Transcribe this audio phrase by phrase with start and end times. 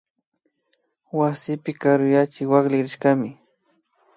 [1.17, 3.29] Wasipi karuyachik wakllirishkami